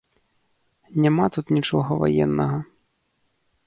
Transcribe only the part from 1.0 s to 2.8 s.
Няма тут нічога ваеннага!